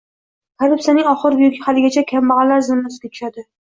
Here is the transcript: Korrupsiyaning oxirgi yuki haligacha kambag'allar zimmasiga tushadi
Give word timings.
Korrupsiyaning 0.63 1.11
oxirgi 1.13 1.47
yuki 1.51 1.63
haligacha 1.69 2.07
kambag'allar 2.15 2.69
zimmasiga 2.73 3.17
tushadi 3.17 3.51